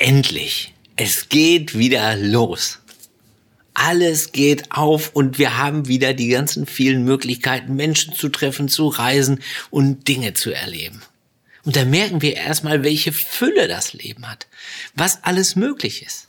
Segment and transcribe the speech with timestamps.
[0.00, 2.78] endlich, es geht wieder los.
[3.74, 8.88] Alles geht auf und wir haben wieder die ganzen vielen Möglichkeiten, Menschen zu treffen, zu
[8.88, 9.40] reisen
[9.70, 11.02] und Dinge zu erleben.
[11.64, 14.48] Und da merken wir erstmal, welche Fülle das Leben hat,
[14.94, 16.26] was alles möglich ist.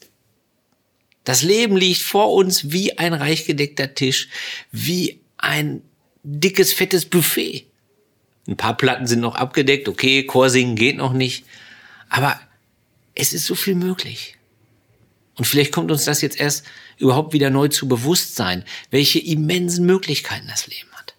[1.24, 4.28] Das Leben liegt vor uns wie ein reich gedeckter Tisch,
[4.72, 5.82] wie ein
[6.24, 7.66] dickes, fettes Buffet.
[8.48, 11.46] Ein paar Platten sind noch abgedeckt, okay, Chorsingen geht noch nicht,
[12.10, 12.40] aber
[13.16, 14.38] es ist so viel möglich.
[15.36, 16.66] Und vielleicht kommt uns das jetzt erst
[16.98, 21.16] überhaupt wieder neu zu Bewusstsein, welche immensen Möglichkeiten das Leben hat.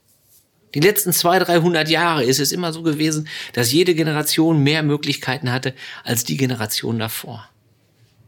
[0.74, 5.50] Die letzten zwei, dreihundert Jahre ist es immer so gewesen, dass jede Generation mehr Möglichkeiten
[5.50, 7.48] hatte als die Generation davor.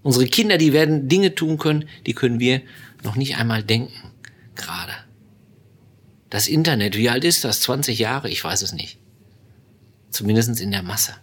[0.02, 2.60] Unsere Kinder, die werden Dinge tun können, die können wir
[3.02, 4.12] noch nicht einmal denken,
[4.55, 4.93] gerade.
[6.29, 7.60] Das Internet, wie alt ist das?
[7.60, 8.29] 20 Jahre?
[8.29, 8.99] Ich weiß es nicht.
[10.10, 11.15] Zumindest in der Masse.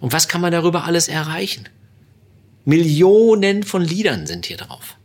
[0.00, 1.68] Und was kann man darüber alles erreichen?
[2.64, 4.96] Millionen von Liedern sind hier drauf.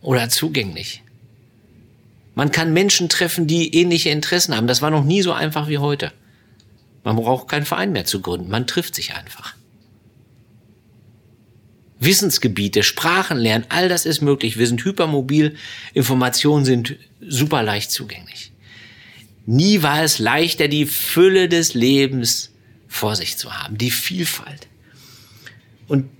[0.00, 1.02] Oder zugänglich.
[2.34, 4.66] Man kann Menschen treffen, die ähnliche Interessen haben.
[4.66, 6.12] Das war noch nie so einfach wie heute.
[7.02, 8.50] Man braucht keinen Verein mehr zu gründen.
[8.50, 9.54] Man trifft sich einfach.
[11.98, 14.58] Wissensgebiete, Sprachen lernen, all das ist möglich.
[14.58, 15.56] Wir sind hypermobil,
[15.94, 18.52] Informationen sind super leicht zugänglich.
[19.46, 22.52] Nie war es leichter, die Fülle des Lebens
[22.96, 24.66] vor sich zu haben, die Vielfalt.
[25.86, 26.10] Und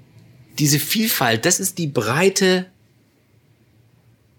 [0.58, 2.66] diese Vielfalt, das ist die Breite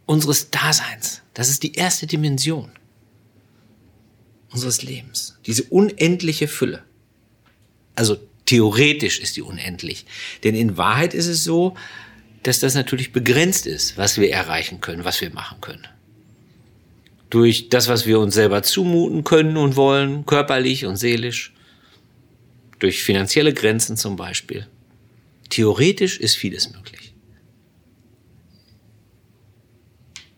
[0.05, 1.21] unseres Daseins.
[1.33, 2.71] Das ist die erste Dimension
[4.49, 5.37] unseres Lebens.
[5.45, 6.83] Diese unendliche Fülle.
[7.95, 10.05] Also theoretisch ist die unendlich.
[10.43, 11.75] Denn in Wahrheit ist es so,
[12.43, 15.87] dass das natürlich begrenzt ist, was wir erreichen können, was wir machen können.
[17.29, 21.53] Durch das, was wir uns selber zumuten können und wollen, körperlich und seelisch.
[22.79, 24.67] Durch finanzielle Grenzen zum Beispiel.
[25.49, 27.13] Theoretisch ist vieles möglich.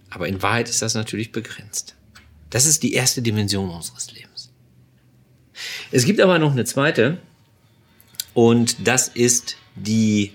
[0.09, 1.95] Aber in Wahrheit ist das natürlich begrenzt.
[2.49, 4.51] Das ist die erste Dimension unseres Lebens.
[5.91, 7.19] Es gibt aber noch eine zweite,
[8.33, 10.33] und das ist die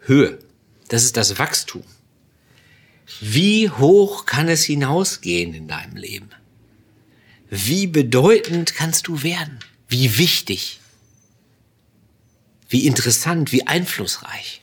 [0.00, 0.38] Höhe.
[0.88, 1.84] Das ist das Wachstum.
[3.20, 6.30] Wie hoch kann es hinausgehen in deinem Leben?
[7.50, 9.58] Wie bedeutend kannst du werden?
[9.88, 10.80] Wie wichtig?
[12.68, 13.52] Wie interessant?
[13.52, 14.62] Wie einflussreich?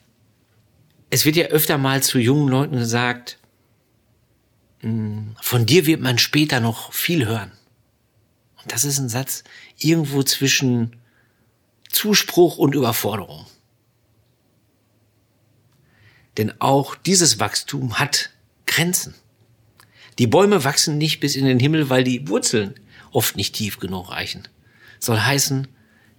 [1.09, 3.39] Es wird ja öfter mal zu jungen Leuten gesagt,
[4.79, 7.51] hm, von dir wird man später noch viel hören.
[8.61, 9.43] Und das ist ein Satz
[9.77, 10.95] irgendwo zwischen
[11.89, 13.47] Zuspruch und Überforderung.
[16.37, 18.29] Denn auch dieses Wachstum hat
[18.67, 19.15] Grenzen.
[20.19, 22.75] Die Bäume wachsen nicht bis in den Himmel, weil die Wurzeln
[23.11, 24.47] oft nicht tief genug reichen.
[25.05, 25.67] Soll heißen,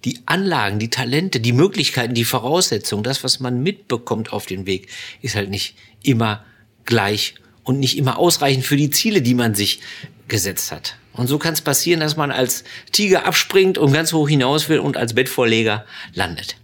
[0.05, 4.89] die Anlagen, die Talente, die Möglichkeiten, die Voraussetzungen, das, was man mitbekommt auf dem Weg,
[5.21, 6.45] ist halt nicht immer
[6.85, 9.81] gleich und nicht immer ausreichend für die Ziele, die man sich
[10.29, 10.97] gesetzt hat.
[11.13, 14.79] Und so kann es passieren, dass man als Tiger abspringt und ganz hoch hinaus will
[14.79, 16.57] und als Bettvorleger landet.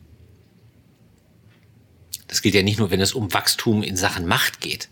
[2.29, 4.89] Das gilt ja nicht nur, wenn es um Wachstum in Sachen Macht geht.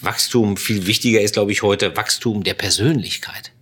[0.00, 3.52] Wachstum, viel wichtiger ist, glaube ich, heute Wachstum der Persönlichkeit.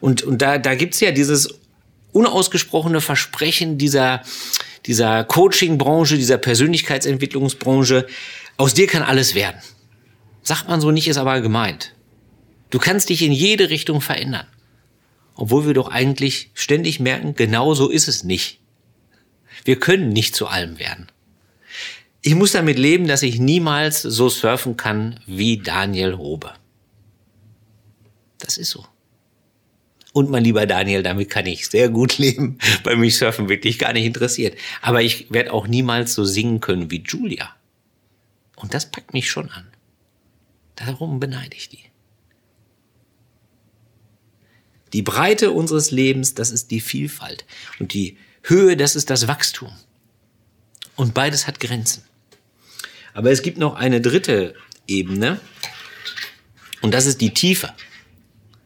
[0.00, 1.58] Und, und da, da gibt's ja dieses
[2.16, 4.22] unausgesprochene Versprechen dieser,
[4.86, 8.06] dieser Coaching-Branche, dieser Persönlichkeitsentwicklungsbranche,
[8.56, 9.60] aus dir kann alles werden.
[10.42, 11.94] Sagt man so nicht, ist aber gemeint.
[12.70, 14.46] Du kannst dich in jede Richtung verändern.
[15.34, 18.60] Obwohl wir doch eigentlich ständig merken, genau so ist es nicht.
[19.64, 21.08] Wir können nicht zu allem werden.
[22.22, 26.54] Ich muss damit leben, dass ich niemals so surfen kann wie Daniel Robe.
[28.38, 28.86] Das ist so.
[30.16, 33.92] Und mein lieber Daniel, damit kann ich sehr gut leben, weil mich Surfen wirklich gar
[33.92, 34.56] nicht interessiert.
[34.80, 37.54] Aber ich werde auch niemals so singen können wie Julia.
[38.54, 39.66] Und das packt mich schon an.
[40.74, 41.84] Darum beneide ich die.
[44.94, 47.44] Die Breite unseres Lebens, das ist die Vielfalt.
[47.78, 49.70] Und die Höhe, das ist das Wachstum.
[50.94, 52.04] Und beides hat Grenzen.
[53.12, 54.54] Aber es gibt noch eine dritte
[54.86, 55.42] Ebene.
[56.80, 57.74] Und das ist die Tiefe.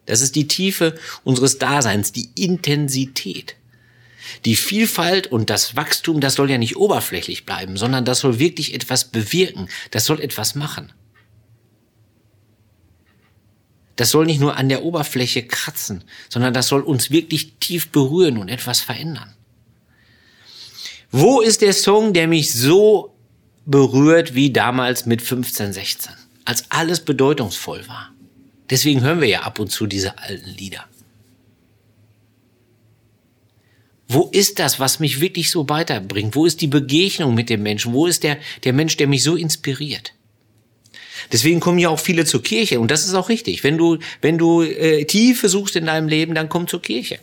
[0.06, 3.56] Das ist die Tiefe unseres Daseins, die Intensität.
[4.44, 8.74] Die Vielfalt und das Wachstum, das soll ja nicht oberflächlich bleiben, sondern das soll wirklich
[8.74, 9.68] etwas bewirken.
[9.90, 10.92] Das soll etwas machen.
[13.96, 18.38] Das soll nicht nur an der Oberfläche kratzen, sondern das soll uns wirklich tief berühren
[18.38, 19.34] und etwas verändern.
[21.10, 23.14] Wo ist der Song, der mich so
[23.66, 26.12] berührt wie damals mit 15, 16,
[26.44, 28.12] als alles bedeutungsvoll war?
[28.70, 30.84] Deswegen hören wir ja ab und zu diese alten Lieder.
[34.08, 36.34] Wo ist das, was mich wirklich so weiterbringt?
[36.34, 37.92] Wo ist die Begegnung mit dem Menschen?
[37.92, 40.14] Wo ist der, der Mensch, der mich so inspiriert?
[41.32, 43.62] Deswegen kommen ja auch viele zur Kirche und das ist auch richtig.
[43.62, 47.20] Wenn du, wenn du äh, Tiefe suchst in deinem Leben, dann komm zur Kirche.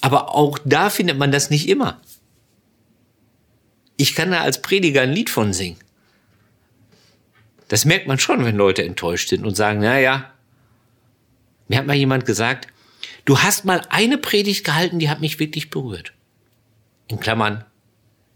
[0.00, 2.00] Aber auch da findet man das nicht immer.
[3.96, 5.78] Ich kann da als Prediger ein Lied von singen.
[7.68, 10.32] Das merkt man schon, wenn Leute enttäuscht sind und sagen, na ja,
[11.68, 12.68] mir hat mal jemand gesagt,
[13.24, 16.12] du hast mal eine Predigt gehalten, die hat mich wirklich berührt.
[17.08, 17.64] In Klammern,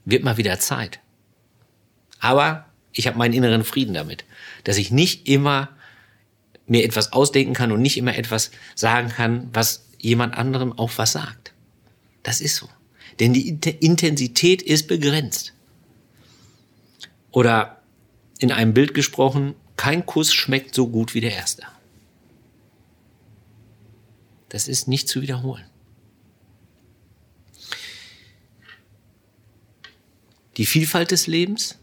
[0.04, 1.00] wird mal wieder Zeit.
[2.20, 4.24] Aber ich habe meinen inneren Frieden damit,
[4.64, 5.68] dass ich nicht immer
[6.66, 11.12] mir etwas ausdenken kann und nicht immer etwas sagen kann, was jemand anderem auch was
[11.12, 11.52] sagt.
[12.22, 12.68] Das ist so.
[13.20, 13.48] Denn die
[13.80, 15.52] Intensität ist begrenzt.
[17.30, 17.77] Oder
[18.38, 21.62] in einem Bild gesprochen, kein Kuss schmeckt so gut wie der erste.
[24.48, 25.64] Das ist nicht zu wiederholen.
[30.56, 31.78] Die Vielfalt des Lebens,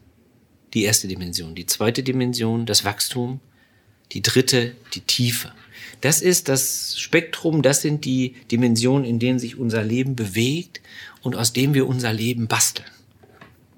[0.74, 1.56] die erste Dimension.
[1.56, 3.40] Die zweite Dimension, das Wachstum.
[4.12, 5.52] Die dritte, die Tiefe.
[6.02, 10.82] Das ist das Spektrum, das sind die Dimensionen, in denen sich unser Leben bewegt
[11.22, 12.88] und aus dem wir unser Leben basteln.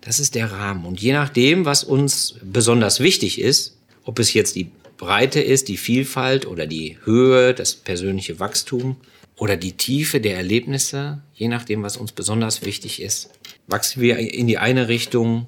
[0.07, 0.86] Das ist der Rahmen.
[0.86, 3.75] Und je nachdem, was uns besonders wichtig ist,
[4.06, 8.95] ob es jetzt die Breite ist, die Vielfalt oder die Höhe, das persönliche Wachstum
[9.36, 13.31] oder die Tiefe der Erlebnisse, je nachdem, was uns besonders wichtig ist,
[13.68, 15.45] wachsen wir in die eine Richtung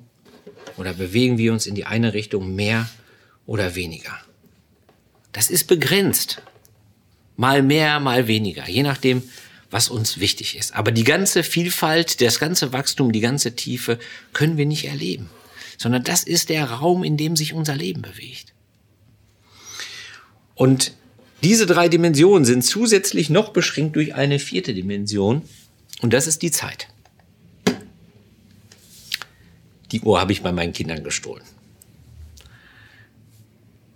[0.76, 2.90] oder bewegen wir uns in die eine Richtung mehr
[3.46, 4.20] oder weniger.
[5.32, 6.42] Das ist begrenzt.
[7.38, 9.24] Mal mehr, mal weniger, je nachdem,
[9.72, 10.74] was uns wichtig ist.
[10.74, 14.00] Aber die ganze Vielfalt, das ganze Wachstum, die ganze Tiefe
[14.34, 15.30] können wir nicht erleben,
[15.78, 18.54] sondern das ist der Raum, in dem sich unser Leben bewegt.
[20.56, 20.94] Und
[21.44, 25.44] diese drei Dimensionen sind zusätzlich noch beschränkt durch eine vierte Dimension
[26.02, 26.88] und das ist die Zeit.
[29.92, 31.44] Die Uhr habe ich bei meinen Kindern gestohlen.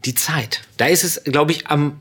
[0.06, 0.62] Die Zeit.
[0.78, 2.00] Da ist es, glaube ich, am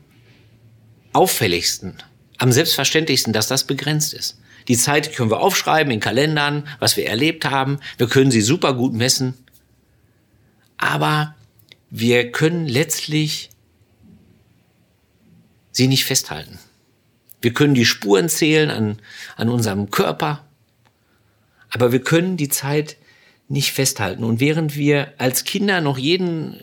[1.13, 2.01] auffälligsten,
[2.43, 4.37] am selbstverständlichsten, dass das begrenzt ist.
[4.67, 7.79] Die Zeit können wir aufschreiben in Kalendern, was wir erlebt haben.
[7.97, 9.33] Wir können sie super gut messen.
[10.75, 11.35] Aber
[11.89, 13.49] wir können letztlich
[15.71, 16.59] sie nicht festhalten.
[17.41, 18.99] Wir können die Spuren zählen an,
[19.37, 20.45] an unserem Körper,
[21.69, 22.97] aber wir können die Zeit
[23.47, 24.25] nicht festhalten.
[24.25, 26.59] Und während wir als Kinder noch jeden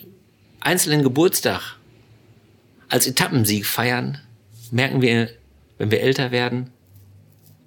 [0.61, 1.79] einzelnen Geburtstag
[2.91, 4.19] als Etappensieg feiern,
[4.71, 5.31] merken wir,
[5.81, 6.71] wenn wir älter werden,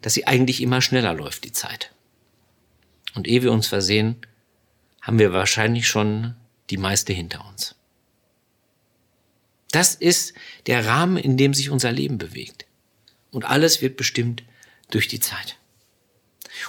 [0.02, 1.92] dass sie eigentlich immer schneller läuft, die Zeit.
[3.16, 4.18] Und ehe wir uns versehen,
[5.02, 6.36] haben wir wahrscheinlich schon
[6.70, 7.74] die meiste hinter uns.
[9.72, 10.36] Das ist
[10.68, 12.68] der Rahmen, in dem sich unser Leben bewegt.
[13.32, 14.44] Und alles wird bestimmt
[14.92, 15.58] durch die Zeit.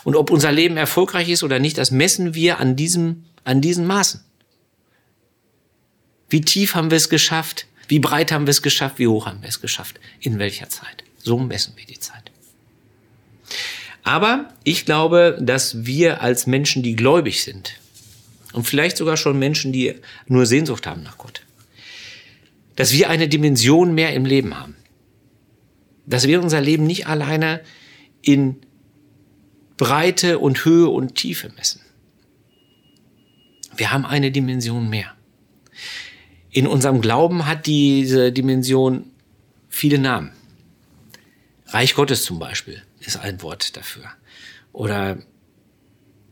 [0.02, 3.87] Und ob unser Leben erfolgreich ist oder nicht, das messen wir an diesem, an diesen
[3.87, 4.25] Maßen.
[6.31, 7.67] Wie tief haben wir es geschafft?
[7.87, 8.99] Wie breit haben wir es geschafft?
[8.99, 10.00] Wie hoch haben wir es geschafft?
[10.20, 11.03] In welcher Zeit?
[11.24, 12.30] So messen wir die Zeit.
[14.02, 17.80] Aber ich glaube, dass wir als Menschen, die gläubig sind,
[18.52, 19.94] und vielleicht sogar schon Menschen, die
[20.28, 21.42] nur Sehnsucht haben nach Gott,
[22.76, 24.76] dass wir eine Dimension mehr im Leben haben.
[26.06, 27.62] Dass wir unser Leben nicht alleine
[28.20, 28.58] in
[29.78, 31.80] Breite und Höhe und Tiefe messen.
[33.74, 35.14] Wir haben eine Dimension mehr.
[36.50, 39.06] In unserem Glauben hat diese Dimension
[39.69, 40.31] viele Namen.
[41.74, 44.04] Reich Gottes zum Beispiel ist ein Wort dafür.
[44.72, 45.19] Oder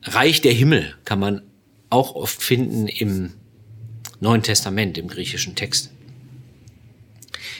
[0.04, 1.42] Reich der Himmel kann man
[1.90, 3.34] auch oft finden im
[4.20, 5.90] Neuen Testament, im griechischen Text.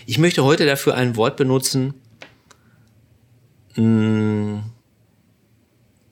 [0.07, 1.95] Ich möchte heute dafür ein Wort benutzen,
[3.75, 4.59] mm,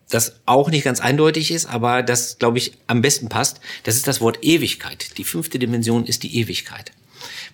[0.09, 3.61] das auch nicht ganz eindeutig ist, aber das, glaube ich, am besten passt.
[3.85, 5.17] Das ist das Wort Ewigkeit.
[5.19, 6.91] Die fünfte Dimension ist die Ewigkeit.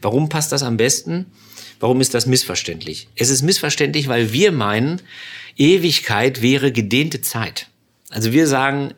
[0.00, 1.26] Warum passt das am besten?
[1.78, 3.08] Warum ist das missverständlich?
[3.16, 5.02] Es ist missverständlich, weil wir meinen,
[5.56, 7.68] Ewigkeit wäre gedehnte Zeit.
[8.10, 8.94] Also wir sagen,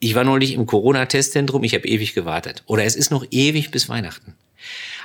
[0.00, 2.62] ich war neulich im Corona-Testzentrum, ich habe ewig gewartet.
[2.66, 4.34] Oder es ist noch ewig bis Weihnachten.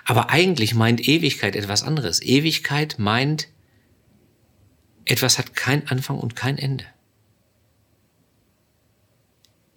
[0.06, 2.22] Aber eigentlich meint Ewigkeit etwas anderes.
[2.22, 3.48] Ewigkeit meint,
[5.06, 6.86] etwas hat kein Anfang und kein Ende.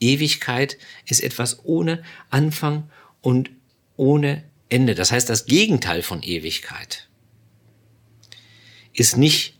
[0.00, 3.50] Ewigkeit ist etwas ohne Anfang und
[3.96, 4.94] ohne Ende.
[4.94, 7.08] Das heißt, das Gegenteil von Ewigkeit
[8.92, 9.58] ist nicht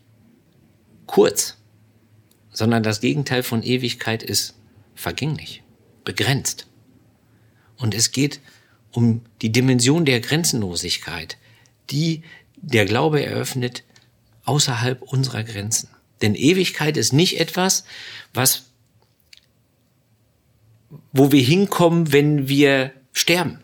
[1.05, 1.57] kurz,
[2.51, 4.55] sondern das Gegenteil von Ewigkeit ist
[4.95, 5.63] vergänglich,
[6.05, 6.67] begrenzt.
[7.77, 8.39] Und es geht
[8.91, 11.37] um die Dimension der Grenzenlosigkeit,
[11.89, 12.23] die
[12.57, 13.83] der Glaube eröffnet
[14.45, 15.89] außerhalb unserer Grenzen.
[16.21, 17.83] Denn Ewigkeit ist nicht etwas,
[18.33, 18.69] was,
[21.11, 23.59] wo wir hinkommen, wenn wir sterben.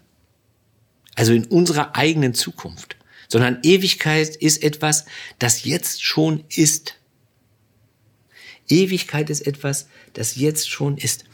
[1.16, 2.96] Also in unserer eigenen Zukunft.
[3.32, 5.06] Sondern Ewigkeit ist etwas,
[5.38, 6.96] das jetzt schon ist.
[8.68, 11.26] Ewigkeit ist etwas, das jetzt schon ist.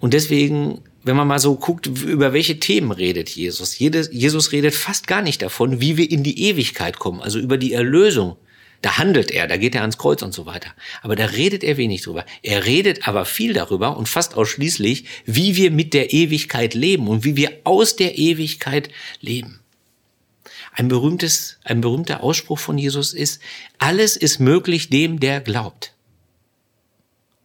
[0.00, 3.78] Und deswegen, wenn man mal so guckt, über welche Themen redet Jesus?
[3.78, 7.72] Jesus redet fast gar nicht davon, wie wir in die Ewigkeit kommen, also über die
[7.72, 8.36] Erlösung.
[8.82, 10.68] Da handelt er, da geht er ans Kreuz und so weiter.
[11.00, 12.26] Aber da redet er wenig drüber.
[12.42, 17.24] Er redet aber viel darüber und fast ausschließlich, wie wir mit der Ewigkeit leben und
[17.24, 18.90] wie wir aus der Ewigkeit
[19.22, 19.60] leben.
[20.76, 23.40] Ein berühmtes, ein berühmter Ausspruch von Jesus ist,
[23.78, 25.94] alles ist möglich dem, der glaubt.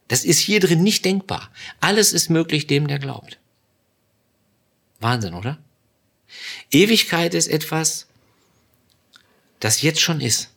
[0.08, 1.50] Das ist hier drin nicht denkbar.
[1.78, 3.38] Alles ist möglich dem, der glaubt.
[4.98, 5.58] Wahnsinn, oder?
[6.72, 8.08] Ewigkeit ist etwas,
[9.60, 10.50] das jetzt schon ist.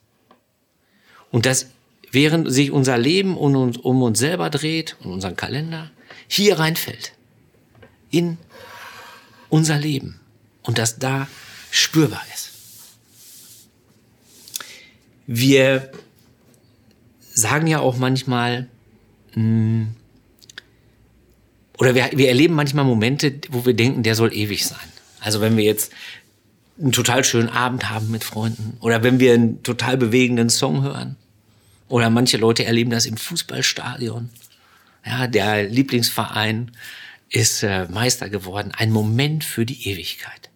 [1.29, 1.67] Und das,
[2.11, 5.91] während sich unser Leben um uns, um uns selber dreht und unseren Kalender,
[6.27, 7.13] hier reinfällt.
[8.09, 8.39] In
[9.49, 10.19] unser Leben.
[10.63, 11.27] Und das da
[11.69, 12.32] spürbar ist.
[15.25, 15.91] Wir
[17.33, 18.67] sagen ja auch manchmal,
[19.35, 19.95] mh, hm,
[21.77, 24.77] oder wir, wir erleben manchmal Momente, wo wir denken, der soll ewig sein.
[25.19, 25.91] Also wenn wir jetzt
[26.79, 31.17] einen total schönen Abend haben mit Freunden oder wenn wir einen total bewegenden Song hören
[31.87, 34.29] oder manche Leute erleben das im Fußballstadion.
[35.05, 36.71] Ja, der Lieblingsverein
[37.29, 38.71] ist äh, Meister geworden.
[38.75, 40.49] Ein Moment für die Ewigkeit.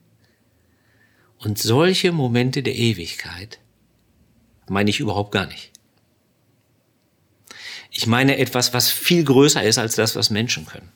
[1.39, 3.59] Und solche Momente der Ewigkeit
[4.69, 5.71] meine ich überhaupt gar nicht.
[7.91, 10.91] Ich meine etwas, was viel größer ist als das, was Menschen können.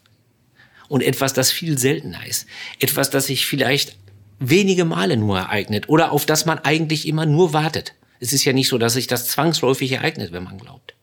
[0.88, 2.48] Und etwas, das viel seltener ist.
[2.80, 3.98] Etwas, das sich vielleicht
[4.40, 7.94] wenige Male nur ereignet oder auf das man eigentlich immer nur wartet.
[8.20, 10.96] Es ist ja nicht so, dass sich das zwangsläufig ereignet, wenn man glaubt.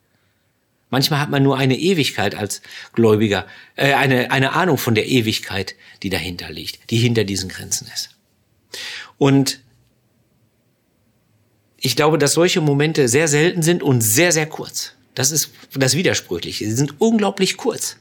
[0.90, 3.46] Manchmal hat man nur eine Ewigkeit als Gläubiger,
[3.76, 8.10] äh, eine, eine Ahnung von der Ewigkeit, die dahinter liegt, die hinter diesen Grenzen ist.
[9.18, 9.60] Und
[11.80, 14.94] ich glaube, dass solche Momente sehr selten sind und sehr, sehr kurz.
[15.14, 16.64] Das ist das Widersprüchliche.
[16.64, 17.96] Sie sind unglaublich kurz.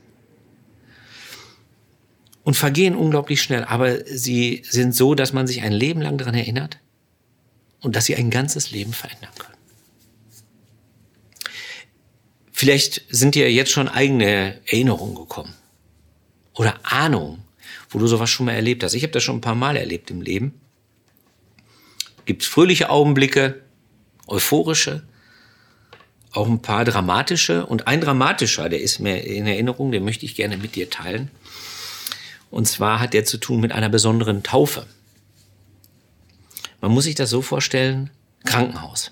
[2.44, 3.64] Und vergehen unglaublich schnell.
[3.66, 6.80] Aber sie sind so, dass man sich ein Leben lang daran erinnert
[7.82, 9.58] und dass sie ein ganzes Leben verändern können.
[12.52, 15.54] Vielleicht sind dir jetzt schon eigene Erinnerungen gekommen
[16.54, 17.44] oder Ahnungen,
[17.90, 18.96] wo du sowas schon mal erlebt hast.
[18.96, 20.60] Ich habe das schon ein paar Mal erlebt im Leben.
[22.26, 23.62] Gibt fröhliche Augenblicke,
[24.28, 25.04] euphorische,
[26.34, 30.36] auch ein paar dramatische und ein dramatischer, der ist mir in Erinnerung, den möchte ich
[30.36, 31.32] gerne mit dir teilen.
[32.52, 34.86] Und zwar hat der zu tun mit einer besonderen Taufe.
[36.82, 38.10] Man muss sich das so vorstellen,
[38.46, 39.12] Krankenhaus.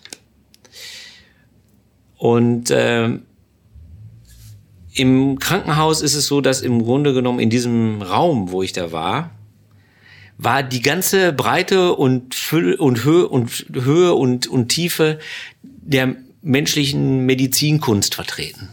[2.17, 3.09] Und äh,
[4.93, 8.91] im Krankenhaus ist es so, dass im Grunde genommen in diesem Raum, wo ich da
[8.91, 9.31] war,
[10.37, 15.19] war die ganze Breite und Fülle und Höhe und Höhe und, und Tiefe
[15.63, 18.69] der menschlichen Medizinkunst vertreten.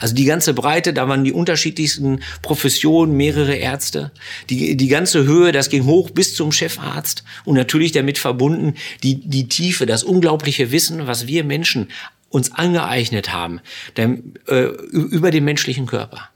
[0.00, 4.12] Also die ganze Breite, da waren die unterschiedlichsten Professionen, mehrere Ärzte.
[4.48, 9.16] Die, die ganze Höhe, das ging hoch bis zum Chefarzt und natürlich damit verbunden die,
[9.16, 11.88] die Tiefe, das unglaubliche Wissen, was wir Menschen
[12.30, 13.60] uns angeeignet haben,
[13.96, 16.30] der, äh, über den menschlichen Körper.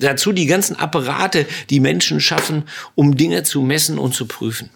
[0.00, 2.64] Dazu die ganzen Apparate, die Menschen schaffen,
[2.94, 4.70] um Dinge zu messen und zu prüfen.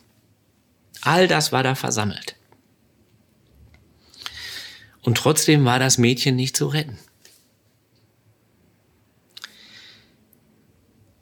[1.00, 2.37] All das war da versammelt.
[5.02, 6.99] Und trotzdem war das Mädchen nicht zu retten.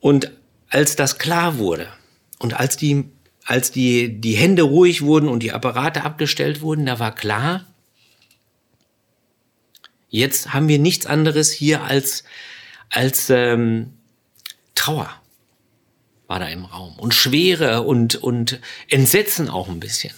[0.00, 0.32] Und
[0.68, 1.88] als das klar wurde
[2.38, 3.04] und als die,
[3.44, 7.66] als die, die Hände ruhig wurden und die Apparate abgestellt wurden, da war klar,
[10.08, 12.24] jetzt haben wir nichts anderes hier als
[12.92, 13.94] als ähm,
[14.74, 15.10] Trauer
[16.28, 20.14] war da im Raum und Schwere und, und Entsetzen auch ein bisschen.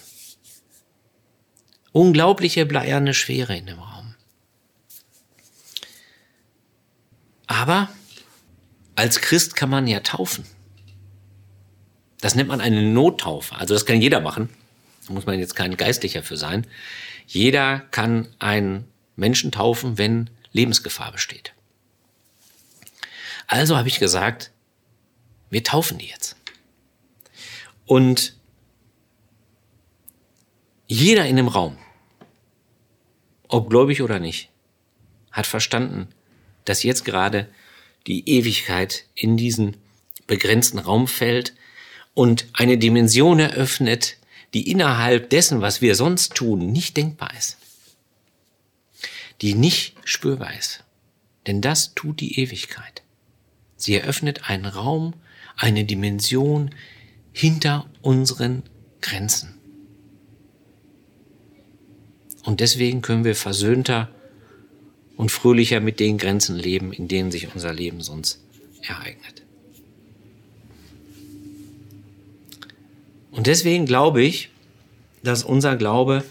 [1.93, 4.15] Unglaubliche bleierne Schwere in dem Raum.
[7.47, 7.89] Aber
[8.97, 10.45] als Christ kann man ja taufen.
[12.21, 13.55] Das nennt man eine Nottaufe.
[13.55, 14.49] Also das kann jeder machen.
[15.07, 16.67] Da muss man jetzt kein Geistlicher für sein.
[17.27, 21.55] Jeder kann einen Menschen taufen, wenn Lebensgefahr besteht.
[23.47, 24.53] Also habe ich gesagt,
[25.51, 26.37] wir taufen die jetzt.
[27.87, 28.37] Und
[30.87, 31.79] jeder in dem Raum,
[33.49, 34.51] ob gläubig oder nicht,
[35.31, 36.09] hat verstanden,
[36.65, 37.49] dass jetzt gerade
[38.07, 39.77] die Ewigkeit in diesen
[40.27, 41.55] begrenzten Raum fällt
[42.15, 44.17] und eine Dimension eröffnet,
[44.55, 47.59] die innerhalb dessen, was wir sonst tun, nicht denkbar ist.
[49.41, 50.85] die nicht spürbar ist.
[51.47, 53.04] Denn das tut die Ewigkeit.
[53.85, 55.13] Sie eröffnet einen Raum,
[55.57, 56.71] eine Dimension
[57.33, 58.63] hinter unseren
[59.03, 59.53] Grenzen.
[62.45, 64.09] Und deswegen können wir versöhnter
[65.19, 68.43] und fröhlicher mit den Grenzen leben, in denen sich unser Leben sonst
[68.81, 69.43] ereignet.
[73.33, 74.49] Und deswegen glaube ich,
[75.23, 76.25] dass unser Glaube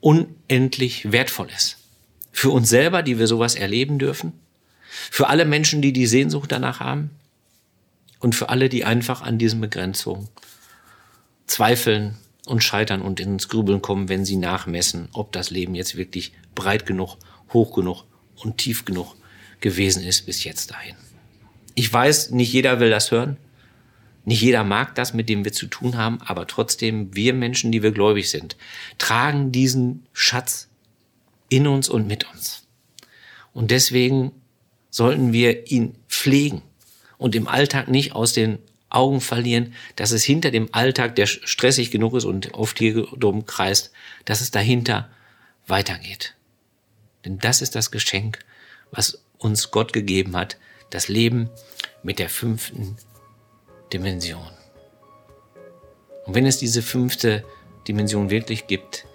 [0.00, 1.76] unendlich wertvoll ist.
[2.30, 4.43] Für uns selber, die wir sowas erleben dürfen,
[5.10, 7.10] für alle Menschen, die die Sehnsucht danach haben
[8.20, 10.28] und für alle, die einfach an diesen Begrenzungen
[11.46, 16.32] zweifeln und scheitern und ins Grübeln kommen, wenn sie nachmessen, ob das Leben jetzt wirklich
[16.54, 17.16] breit genug,
[17.52, 18.04] hoch genug
[18.36, 19.14] und tief genug
[19.60, 20.96] gewesen ist bis jetzt dahin.
[21.74, 23.36] Ich weiß, nicht jeder will das hören.
[24.26, 27.82] Nicht jeder mag das, mit dem wir zu tun haben, aber trotzdem, wir Menschen, die
[27.82, 28.56] wir gläubig sind,
[28.96, 30.68] tragen diesen Schatz
[31.50, 32.66] in uns und mit uns.
[33.52, 34.32] Und deswegen
[34.94, 36.62] sollten wir ihn pflegen
[37.18, 38.60] und im Alltag nicht aus den
[38.90, 43.44] Augen verlieren, dass es hinter dem Alltag, der stressig genug ist und oft hier drum
[43.44, 43.90] kreist,
[44.24, 45.10] dass es dahinter
[45.66, 46.36] weitergeht.
[47.24, 48.38] Denn das ist das Geschenk,
[48.92, 50.58] was uns Gott gegeben hat,
[50.90, 51.50] das Leben
[52.04, 52.96] mit der fünften
[53.92, 54.52] Dimension.
[56.24, 57.44] Und wenn es diese fünfte
[57.88, 59.06] Dimension wirklich gibt,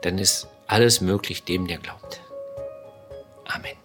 [0.00, 2.22] dann ist alles möglich dem, der glaubt.
[3.44, 3.81] Amen.